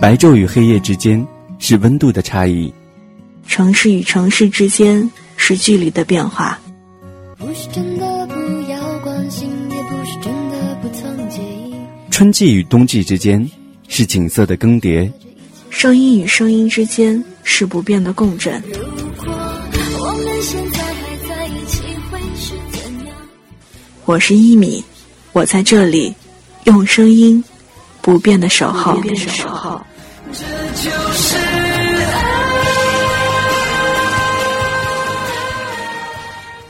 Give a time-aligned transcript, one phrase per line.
[0.00, 1.26] 白昼与黑夜之间
[1.58, 2.72] 是温度的差异，
[3.48, 6.56] 城市与城市之间是距离的变化。
[12.10, 13.44] 春季与冬季之间
[13.88, 15.10] 是景色的更迭，
[15.68, 18.62] 声音与声音之间是不变的共振。
[24.04, 24.82] 我是一米，
[25.32, 26.14] 我在这里，
[26.64, 27.42] 用声音
[28.08, 28.98] 不变的守候。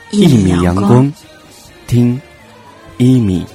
[0.09, 1.13] 一米阳光，
[1.87, 2.21] 听
[2.97, 3.45] 一米。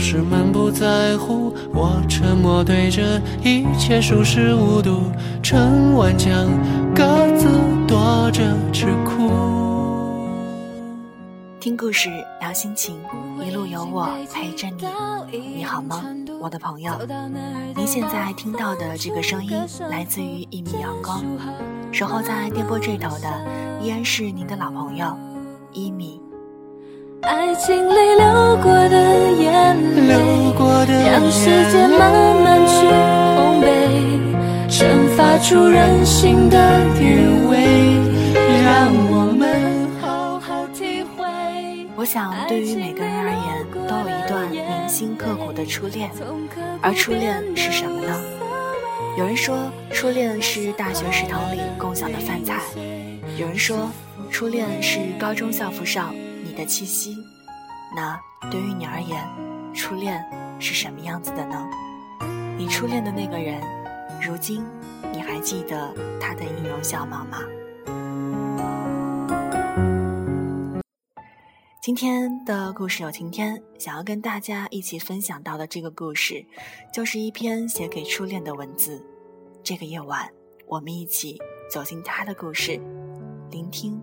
[0.00, 5.02] 是满不在乎，我沉默对着一切熟视无睹，
[5.42, 6.46] 陈万江
[6.94, 7.04] 各
[7.36, 7.48] 自
[7.86, 9.28] 躲着吃苦。
[11.60, 12.08] 听故事
[12.40, 12.96] 聊心情，
[13.44, 14.86] 一路有我陪着你。
[15.56, 16.02] 你好吗，
[16.40, 16.92] 我的朋友？
[17.76, 19.52] 您现在听到的这个声音
[19.90, 21.22] 来自于一米阳光，
[21.92, 23.28] 守候在电波这头的
[23.82, 25.14] 依然是您的老朋友
[25.72, 26.18] 一米。
[27.28, 29.76] 爱情里流过的眼
[30.08, 30.14] 泪，
[31.12, 32.10] 让时间慢
[32.42, 32.86] 慢去
[33.36, 33.68] 烘焙，
[34.66, 36.58] 蒸发出人性的
[36.98, 37.58] 余味，
[38.64, 41.26] 让我们好好体会。
[41.96, 46.10] 我想，对于每个人而言，都有一段铭心刻骨的初恋。
[46.80, 48.18] 而初恋是什么呢？
[49.18, 52.54] 有人说，初恋是大学食堂里共享的饭菜；
[53.36, 53.90] 有人说，
[54.30, 56.14] 初恋是高中校服上。
[56.58, 57.16] 的气息，
[57.94, 58.20] 那
[58.50, 59.24] 对于你而言，
[59.72, 60.20] 初恋
[60.58, 61.70] 是什么样子的呢？
[62.58, 63.62] 你初恋的那个人，
[64.20, 64.66] 如今
[65.12, 67.38] 你还记得他的音容笑貌吗？
[71.80, 76.44] 今天的故事有晴天，想要跟大家一起分享到的这个故事，
[76.92, 79.00] 就是一篇写给初恋的文字。
[79.62, 80.28] 这个夜晚，
[80.66, 81.40] 我们一起
[81.70, 82.80] 走进他的故事，
[83.48, 84.02] 聆听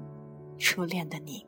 [0.58, 1.46] 初恋的你。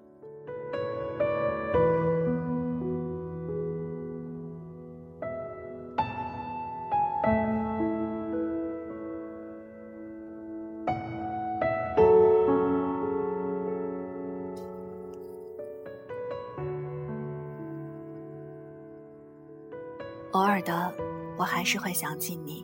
[20.38, 20.94] 偶尔的，
[21.36, 22.64] 我还是会想起你。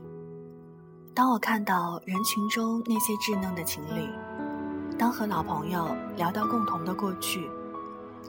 [1.11, 4.07] 当我看到人群中那些稚嫩的情侣，
[4.95, 7.49] 当和老朋友聊到共同的过去，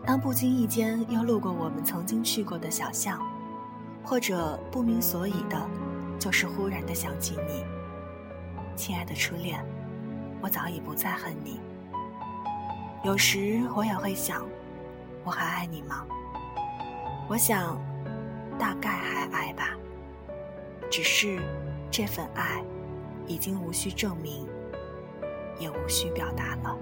[0.06, 3.20] 当不经意间又路过我们曾经去过的小巷，
[4.02, 5.60] 或者不明所以的，
[6.18, 7.62] 就是忽然的想起你，
[8.74, 9.62] 亲爱的初恋，
[10.40, 11.60] 我早已不再恨你。
[13.04, 14.42] 有时我也会想，
[15.22, 16.06] 我还爱你吗？
[17.28, 17.78] 我想。
[18.58, 19.70] 大概还爱吧，
[20.90, 21.38] 只是
[21.90, 22.62] 这份爱
[23.26, 24.46] 已经无需证明，
[25.58, 26.76] 也无需表达了。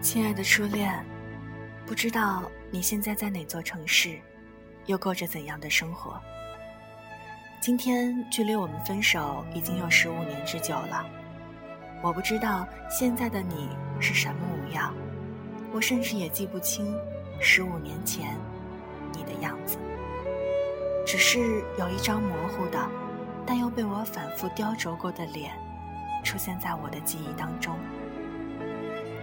[0.00, 1.11] 亲爱的初恋。
[1.84, 4.18] 不知道你现在在哪座城市，
[4.86, 6.18] 又过着怎样的生活？
[7.60, 11.04] 今天距离我们分手已经有十五年之久了。
[12.02, 13.68] 我不知道现在的你
[14.00, 14.94] 是什么模样，
[15.72, 16.96] 我甚至也记不清
[17.40, 18.36] 十五年前
[19.12, 19.76] 你的样子。
[21.04, 22.78] 只是有一张模糊的，
[23.44, 25.52] 但又被我反复雕琢过的脸，
[26.24, 27.76] 出现在我的记忆当中。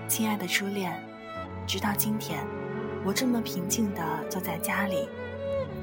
[0.08, 1.09] 亲爱的初恋。
[1.70, 2.44] 直到今天，
[3.06, 5.08] 我这么平静地坐在家里，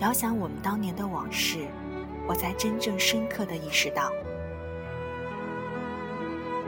[0.00, 1.68] 遥想我们当年的往事，
[2.26, 4.10] 我才真正深刻地意识到，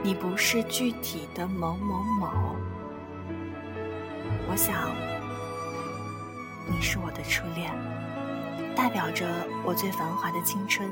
[0.01, 2.55] 你不是具体的某某某。
[4.49, 4.95] 我想，
[6.65, 7.69] 你是我的初恋，
[8.73, 9.27] 代表着
[9.65, 10.89] 我最繁华的青春，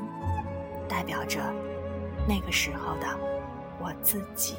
[0.86, 1.40] 代表着
[2.28, 3.06] 那个时候的
[3.80, 4.56] 我自己。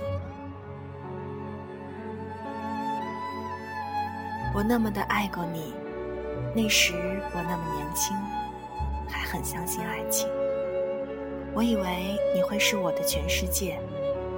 [4.51, 5.73] 我那么的爱过你，
[6.55, 6.93] 那时
[7.33, 8.17] 我那么年轻，
[9.07, 10.27] 还很相信爱情。
[11.53, 13.79] 我以为你会是我的全世界，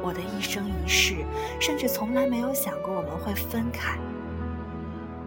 [0.04, 1.16] 我的一生一世，
[1.62, 3.98] 甚至从来没有想过我们会分开。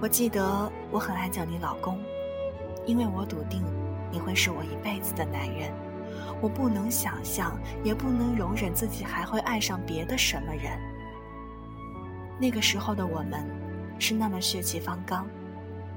[0.00, 1.98] 我记得我很爱叫你老公，
[2.84, 3.64] 因为我笃定
[4.12, 5.72] 你会是我一辈子的男人。
[6.42, 10.78] 我不能想象，也不能容忍自己还会爱上别的什么人。
[12.38, 13.48] 那个时候的我们，
[13.98, 15.26] 是那么血气方刚，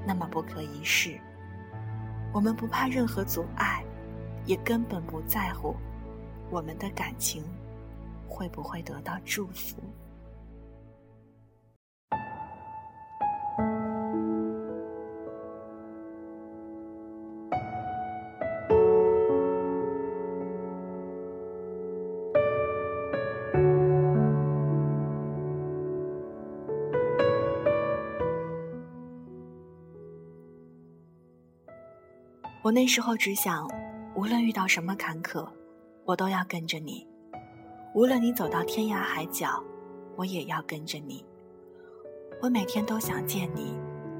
[0.06, 1.18] 那么不可一世。
[2.32, 3.82] 我们不怕任何阻碍，
[4.44, 5.74] 也根本不在乎
[6.50, 7.42] 我们的感情
[8.28, 9.76] 会不会得到祝福。
[32.68, 33.66] 我那时候只想，
[34.14, 35.48] 无论遇到什么坎坷，
[36.04, 37.02] 我都要跟着你；
[37.94, 39.64] 无论你走到天涯海角，
[40.16, 41.24] 我也要跟着你。
[42.42, 43.74] 我每天都想见你，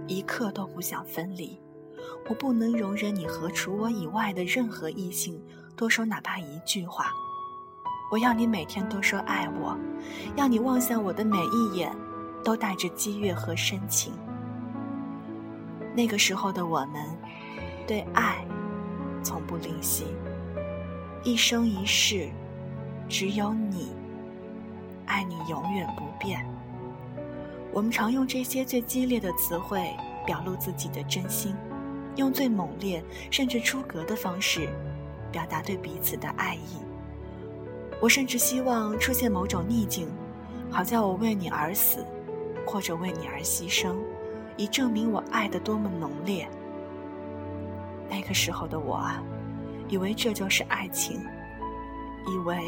[0.06, 1.60] 一刻都不想分离。
[2.26, 5.38] 我不能容忍你和除我以外的任何异性
[5.76, 7.12] 多说哪怕一句话。
[8.10, 9.76] 我要你每天都说爱我，
[10.36, 11.94] 要你望向我的每一眼
[12.42, 14.14] 都带着激越和深情。
[15.94, 17.04] 那个时候的我们。
[17.88, 18.44] 对爱，
[19.24, 20.08] 从不吝惜。
[21.24, 22.28] 一生一世，
[23.08, 23.94] 只有你，
[25.06, 26.46] 爱你永远不变。
[27.72, 29.90] 我们常用这些最激烈的词汇
[30.26, 31.56] 表露自己的真心，
[32.16, 34.68] 用最猛烈甚至出格的方式
[35.32, 36.76] 表达对彼此的爱意。
[38.02, 40.06] 我甚至希望出现某种逆境，
[40.70, 42.04] 好叫我为你而死，
[42.66, 43.94] 或者为你而牺牲，
[44.58, 46.46] 以证明我爱的多么浓烈。
[48.08, 49.22] 那个时候的我啊，
[49.88, 51.20] 以为这就是爱情，
[52.26, 52.58] 以为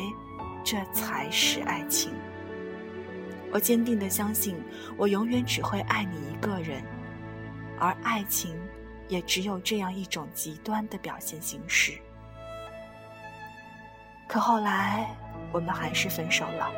[0.64, 2.12] 这才是爱情。
[3.52, 4.56] 我坚定的相信，
[4.96, 6.82] 我永远只会爱你一个人，
[7.78, 8.54] 而爱情
[9.08, 11.94] 也只有这样一种极端的表现形式。
[14.28, 15.16] 可后来，
[15.50, 16.70] 我们还是分手了，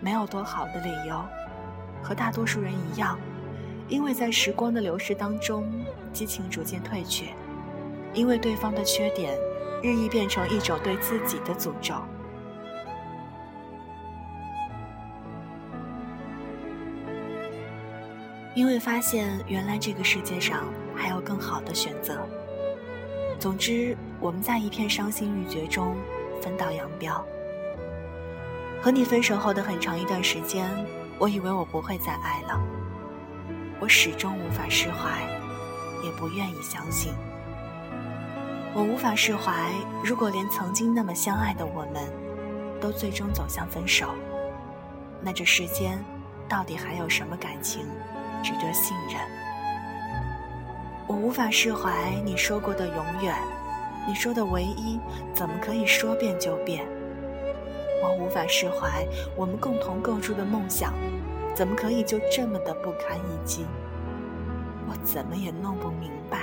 [0.00, 1.22] 没有多好的理由，
[2.02, 3.18] 和大多数人一样，
[3.86, 5.70] 因为在时光的流逝当中，
[6.14, 7.26] 激情逐渐退却。
[8.14, 9.36] 因为对方的缺点，
[9.82, 11.94] 日益变成一种对自己的诅咒。
[18.54, 20.64] 因为发现原来这个世界上
[20.94, 22.24] 还有更好的选择。
[23.36, 25.96] 总之，我们在一片伤心欲绝中
[26.40, 27.24] 分道扬镳。
[28.80, 30.70] 和你分手后的很长一段时间，
[31.18, 32.60] 我以为我不会再爱了。
[33.80, 35.22] 我始终无法释怀，
[36.04, 37.12] 也不愿意相信。
[38.76, 39.70] 我无法释怀，
[40.02, 42.02] 如果连曾经那么相爱的我们，
[42.80, 44.08] 都最终走向分手，
[45.22, 45.96] 那这世间
[46.48, 47.86] 到底还有什么感情
[48.42, 49.20] 值得信任？
[51.06, 53.36] 我无法释怀你说过的永远，
[54.08, 54.98] 你说的唯一，
[55.32, 56.84] 怎么可以说变就变？
[58.02, 59.06] 我无法释怀
[59.36, 60.92] 我们共同构筑的梦想，
[61.54, 63.64] 怎么可以就这么的不堪一击？
[64.88, 66.40] 我怎么也弄不明白。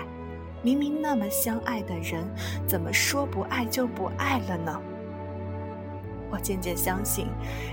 [0.64, 2.24] 明明那么相爱的人，
[2.68, 4.82] 怎么说不爱就不爱了呢？
[6.30, 7.28] 我渐渐相信，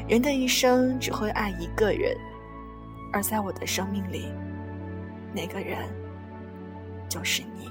[0.09, 2.17] 人的一生只会爱一个人，
[3.13, 4.33] 而在我的生命里，
[5.33, 5.89] 那个人
[7.09, 7.71] 就是你。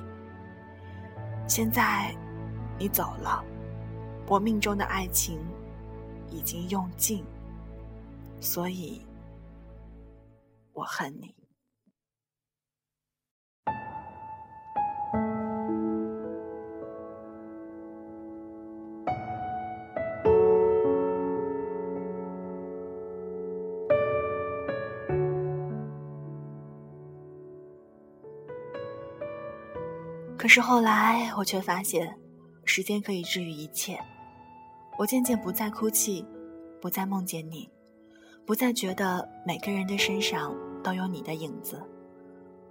[1.48, 2.16] 现在
[2.78, 3.44] 你走了，
[4.28, 5.40] 我命中的爱情
[6.30, 7.26] 已经用尽，
[8.40, 9.02] 所以
[10.74, 11.37] 我恨你。
[30.58, 32.18] 是后来，我却发现，
[32.66, 33.96] 时间可以治愈一切。
[34.98, 36.26] 我渐渐不再哭泣，
[36.82, 37.70] 不再梦见你，
[38.44, 41.80] 不再觉得每个人的身上都有你的影子。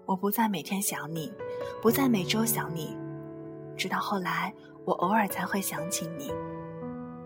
[0.05, 1.33] 我不再每天想你，
[1.81, 2.99] 不再每周想你，
[3.77, 4.53] 直到后来，
[4.85, 6.33] 我偶尔才会想起你。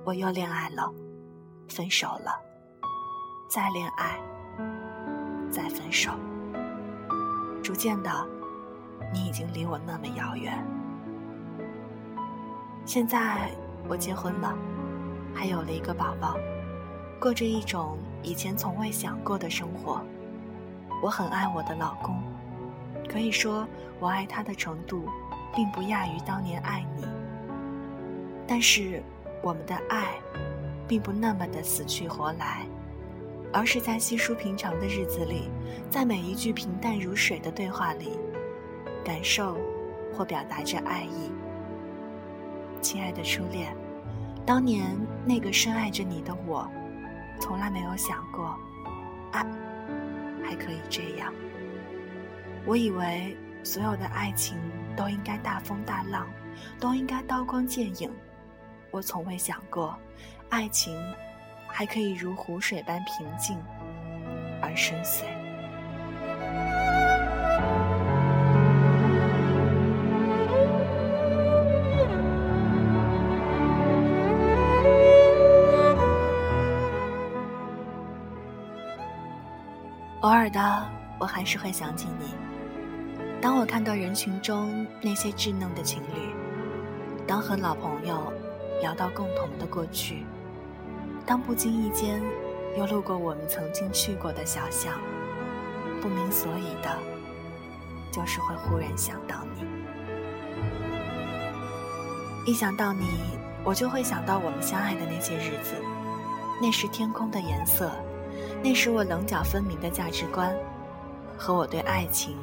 [0.05, 0.93] 我又恋爱了，
[1.71, 2.39] 分手了，
[3.49, 4.21] 再恋爱，
[5.51, 6.13] 再分手，
[7.63, 8.40] 逐渐的。
[9.13, 10.63] 你已经离我那么遥远。
[12.85, 13.51] 现在
[13.89, 14.55] 我结婚了，
[15.35, 16.37] 还有了一个宝宝，
[17.21, 20.01] 过着一种以前从未想过的生活。
[21.03, 22.23] 我很爱我的老公，
[23.09, 23.67] 可以说
[23.99, 25.05] 我爱他的程度
[25.55, 27.05] 并不亚于当年爱你。
[28.47, 29.03] 但是，
[29.43, 30.19] 我们的爱，
[30.89, 32.67] 并不那么的死去活来，
[33.53, 35.49] 而是在稀疏平常的日子里，
[35.89, 38.19] 在每一句平淡如水的对话里，
[39.05, 39.57] 感受
[40.13, 41.31] 或表达着爱意。
[42.81, 43.75] 亲爱的初恋，
[44.47, 46.67] 当年那个深爱着你的我，
[47.41, 48.57] 从来没有想过，
[49.33, 49.45] 爱
[50.45, 51.33] 还可以这样。
[52.67, 54.59] 我以为所有的爱情
[54.97, 56.27] 都应该大风大浪，
[56.79, 58.11] 都应该刀光剑影。
[58.91, 59.97] 我从未想过，
[60.49, 60.99] 爱情
[61.67, 63.57] 还可以如湖水般平静
[64.61, 65.25] 而深邃。
[80.41, 82.35] 尔的，我还是会想起你。
[83.43, 86.35] 当我看到人群中那些稚嫩的情侣，
[87.27, 88.33] 当和老朋友
[88.81, 90.25] 聊到共同的过去，
[91.27, 92.23] 当不经意间
[92.75, 94.95] 又路过我们曾经去过的小巷，
[96.01, 96.97] 不明所以的，
[98.11, 99.67] 就是会忽然想到你。
[102.47, 103.07] 一想到你，
[103.63, 105.75] 我就会想到我们相爱的那些日子，
[106.63, 107.91] 那时天空的颜色。
[108.63, 110.55] 那时我棱角分明的价值观，
[111.37, 112.37] 和我对爱情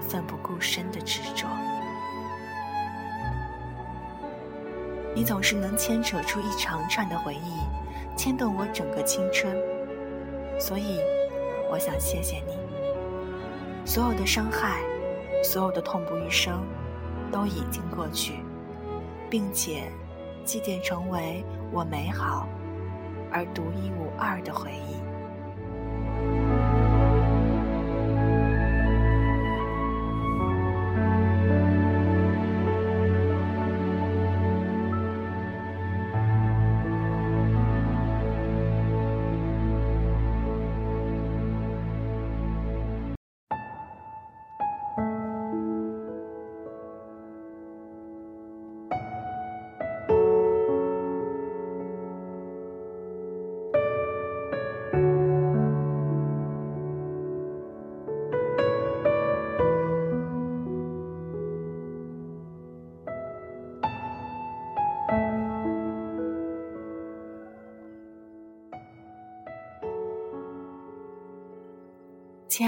[0.00, 1.46] 奋不顾身的执着。
[5.14, 9.52] 你总是能牵扯出一长串的回忆，牵动我整个青春。
[10.60, 11.00] 所以，
[11.70, 12.56] 我想谢谢你。
[13.84, 14.80] 所有的伤害，
[15.42, 16.64] 所有的痛不欲生，
[17.32, 18.34] 都已经过去，
[19.28, 19.90] 并且
[20.44, 22.46] 祭奠成为我美好
[23.32, 25.07] 而独一无二的回忆。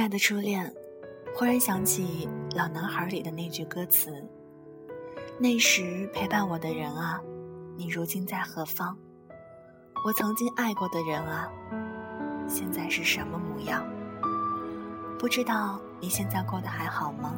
[0.00, 0.74] 亲爱的初恋，
[1.36, 2.26] 忽然想起
[2.56, 4.10] 《老男孩》里的那句歌词
[5.38, 7.20] ：“那时陪伴我的人啊，
[7.76, 8.96] 你如今在何方？
[10.06, 11.52] 我曾经爱过的人啊，
[12.48, 13.86] 现在是什么模样？
[15.18, 17.34] 不知道你现在过得还好吗？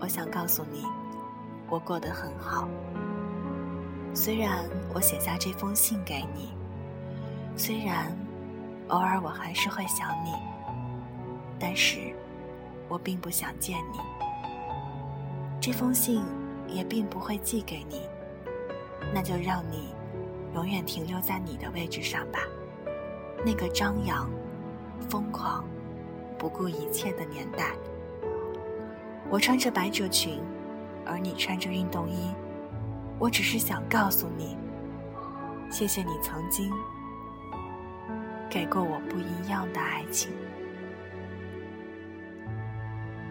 [0.00, 0.82] 我想告诉你，
[1.70, 2.68] 我过得很好。
[4.12, 6.52] 虽然我写下这封信给你，
[7.56, 8.10] 虽然
[8.88, 10.32] 偶尔我还是会想你。”
[11.66, 12.14] 但是，
[12.88, 13.98] 我并不想见你。
[15.58, 16.22] 这封信
[16.68, 18.02] 也并不会寄给你，
[19.14, 19.94] 那就让你
[20.54, 22.40] 永远停留在你的位置上吧。
[23.46, 24.30] 那个张扬、
[25.08, 25.64] 疯狂、
[26.36, 27.72] 不顾一切的年代。
[29.30, 30.42] 我穿着百褶裙，
[31.06, 32.34] 而你穿着运动衣。
[33.18, 34.54] 我只是想告诉你，
[35.70, 36.70] 谢谢你曾经
[38.50, 40.30] 给过我不一样的爱情。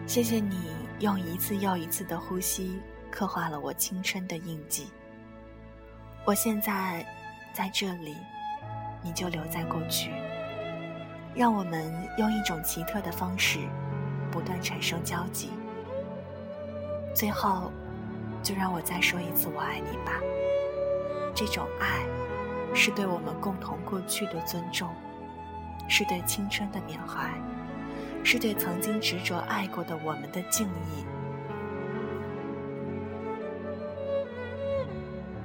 [0.06, 0.68] 谢谢你
[1.00, 2.78] 用一次又一次的呼吸
[3.10, 4.90] 刻画了我青春的印记。
[6.26, 7.04] 我现在
[7.52, 8.14] 在这里，
[9.02, 10.10] 你就留在过去。
[11.34, 13.58] 让我们用一种奇特的方式
[14.30, 15.50] 不断产生交集。
[17.14, 17.72] 最后，
[18.42, 20.12] 就让我再说一次“我爱你”吧。
[21.34, 22.04] 这种爱，
[22.74, 24.94] 是对我们共同过去的尊重，
[25.88, 27.30] 是对青春的缅怀。
[28.24, 31.04] 是对曾经执着爱过的我们的敬意。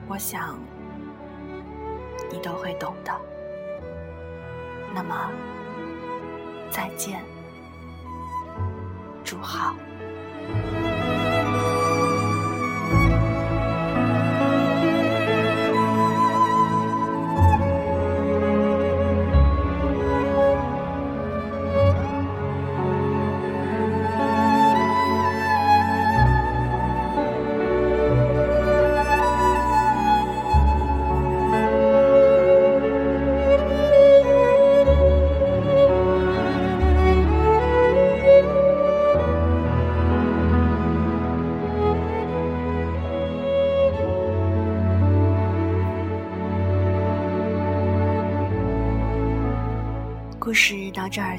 [0.08, 0.58] 我想，
[2.32, 3.12] 你都会懂的。
[4.96, 5.30] 那么，
[6.72, 7.22] 再见，
[9.24, 9.76] 祝好。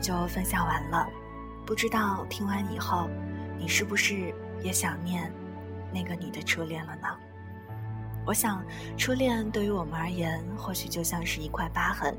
[0.01, 1.09] 就分享完了，
[1.67, 3.09] 不知道听完以后，
[3.59, 5.33] 你是不是也想念
[5.93, 7.09] 那个你的初恋了呢？
[8.27, 8.65] 我想，
[8.97, 12.17] 初恋对于我们而言，或许就像是一块疤痕，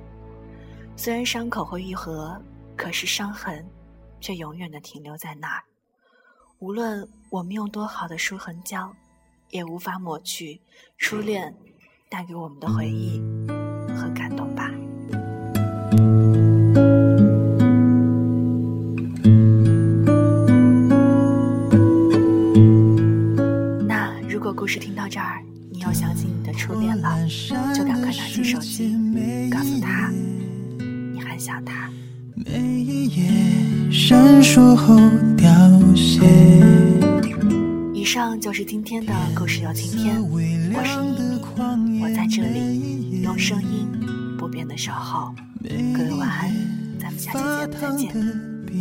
[0.95, 2.41] 虽然伤口会愈合，
[2.75, 3.65] 可是伤痕
[4.19, 5.63] 却永远的停留在那儿。
[6.59, 8.91] 无论我们用多好的书痕胶，
[9.49, 10.59] 也无法抹去
[10.97, 11.55] 初恋
[12.09, 13.19] 带给我们的回忆
[13.95, 14.71] 和感动吧。
[29.49, 30.11] 告诉他
[31.13, 31.89] 你还想他。
[32.35, 33.29] 每一夜
[33.91, 34.97] 闪烁后
[35.37, 35.49] 凋
[35.95, 36.21] 谢。
[37.93, 40.39] 以上就是今天的故事有晴天，我
[40.83, 41.11] 是依
[41.77, 43.87] 米，我在这里用声音
[44.37, 45.33] 不变的守候，
[45.93, 46.51] 各位晚安，
[46.99, 48.11] 咱们下期节目再见，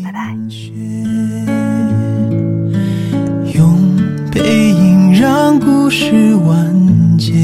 [0.02, 0.36] 拜拜。
[3.54, 3.96] 用
[4.30, 7.34] 背影让故事完结，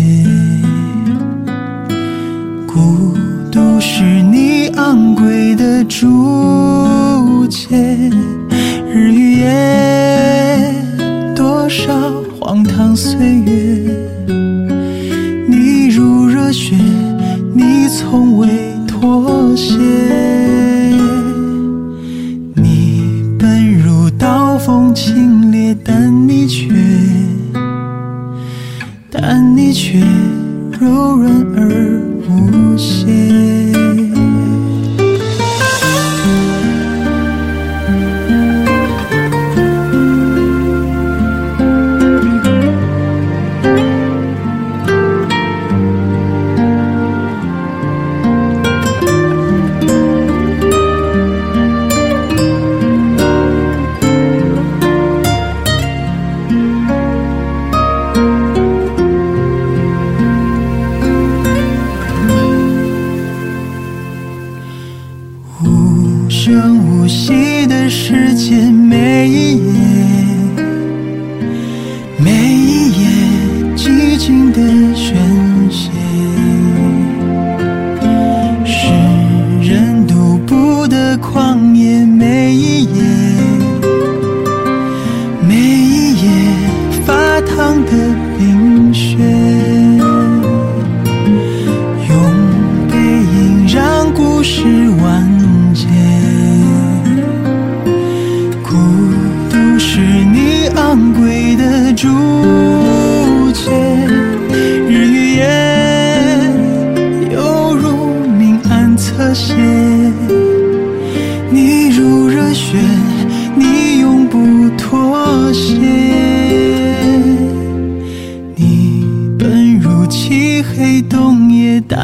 [5.76, 7.76] 的竹节，
[8.88, 10.72] 日与夜，
[11.34, 11.92] 多少
[12.40, 13.94] 荒唐岁月，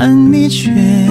[0.04, 1.01] 但你却。